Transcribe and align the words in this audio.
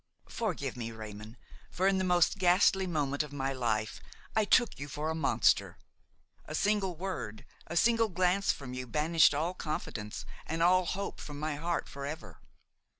"Forgive 0.29 0.75
me, 0.75 0.89
Raymon, 0.91 1.37
for 1.69 1.87
in 1.87 1.99
the 1.99 2.03
most 2.03 2.39
ghastly 2.39 2.87
moment 2.87 3.21
of 3.21 3.31
my 3.31 3.53
life 3.53 4.01
I 4.35 4.45
took 4.45 4.79
you 4.79 4.87
for 4.87 5.11
a 5.11 5.13
monster. 5.13 5.77
A 6.45 6.55
single 6.55 6.95
word, 6.95 7.45
a 7.67 7.77
single 7.77 8.09
glance 8.09 8.51
from 8.51 8.73
you 8.73 8.87
banished 8.87 9.35
all 9.35 9.53
confidence 9.53 10.25
and 10.47 10.63
all 10.63 10.85
hope 10.85 11.19
from 11.19 11.39
my 11.39 11.55
heart 11.57 11.87
forever. 11.87 12.41